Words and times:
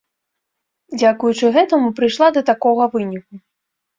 Дзякуючы 0.99 1.51
гэтаму 1.57 1.93
прыйшла 1.99 2.27
да 2.37 2.41
такога 2.51 2.83
выніку. 2.95 3.33